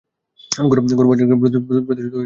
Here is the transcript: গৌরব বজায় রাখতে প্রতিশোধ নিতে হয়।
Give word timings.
গৌরব 0.61 0.83
বজায় 1.01 1.27
রাখতে 1.31 1.35
প্রতিশোধ 1.41 1.63
নিতে 1.97 2.07
হয়। 2.07 2.19